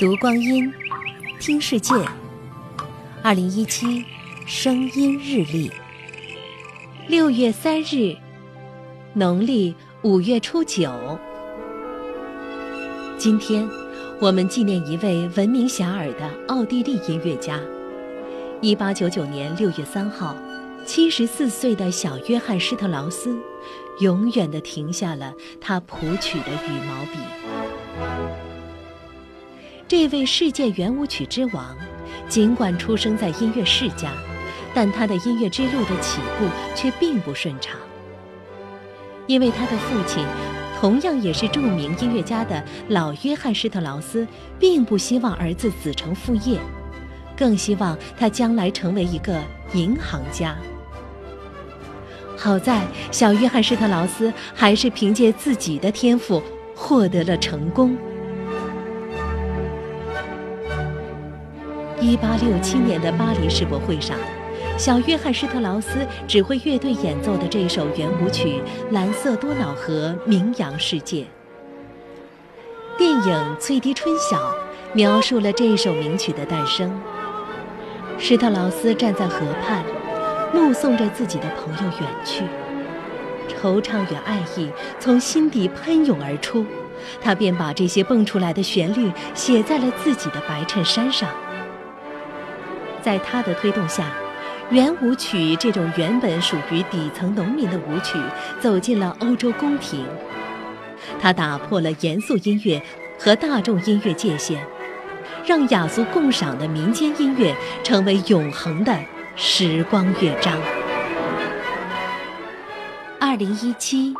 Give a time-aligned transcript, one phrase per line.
[0.00, 0.72] 读光阴，
[1.38, 1.92] 听世界。
[3.22, 4.02] 二零一七
[4.46, 5.70] 声音日历，
[7.06, 8.16] 六月三日，
[9.12, 10.90] 农历五月初九。
[13.18, 13.68] 今天，
[14.22, 17.60] 我们纪念一位闻名遐迩的奥地利音乐家。
[18.62, 20.34] 一八九九年六月三号，
[20.86, 23.38] 七十四岁的小约翰施特劳斯，
[24.00, 27.18] 永远地停下了他谱曲的羽毛笔。
[29.90, 31.76] 这位世界圆舞曲之王，
[32.28, 34.12] 尽管出生在音乐世家，
[34.72, 37.76] 但他的音乐之路的起步却并不顺畅。
[39.26, 40.24] 因为他的父亲，
[40.80, 44.24] 同样也是著名音乐家的老约翰施特劳斯，
[44.60, 46.60] 并不希望儿子子承父业，
[47.36, 50.56] 更希望他将来成为一个银行家。
[52.36, 56.40] 好在小约翰施特劳斯还是凭借自己的天赋
[56.76, 57.98] 获得了成功。
[62.00, 64.16] 一八六七年的巴黎世博会上，
[64.78, 68.62] 小约翰施特劳斯指挥乐队演奏的这首圆舞曲
[68.92, 71.26] 《蓝色多瑙河》名扬世界。
[72.96, 73.20] 电影
[73.58, 74.38] 《翠笛春晓》
[74.94, 76.90] 描述了这首名曲的诞生。
[78.18, 79.84] 施特劳斯站在河畔，
[80.54, 82.44] 目送着自己的朋友远去，
[83.60, 86.64] 惆怅与爱意从心底喷涌而出，
[87.20, 91.28] 他便把这些蹦出来的旋律写在了自己的白衬衫上。
[93.02, 94.12] 在他的推动下，
[94.70, 98.18] 圆舞曲这种原本属于底层农民的舞曲
[98.60, 100.04] 走进了欧洲宫廷。
[101.20, 102.80] 它打破了严肃音乐
[103.18, 104.62] 和大众音乐界限，
[105.44, 108.96] 让雅俗共赏的民间音乐成为永恒的
[109.34, 110.56] 时光乐章。
[113.18, 114.14] 二零一七，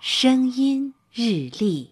[0.00, 1.90] 声音日历。